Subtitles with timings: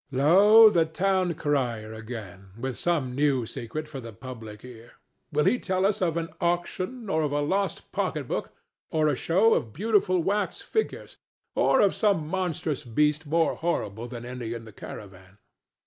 [0.09, 0.67] Lo!
[0.71, 4.93] the town crier again, with some new secret for the public ear.
[5.31, 8.51] Will he tell us of an auction, or of a lost pocket book
[8.89, 11.17] or a show of beautiful wax figures,
[11.53, 15.37] or of some monstrous beast more horrible than any in the caravan?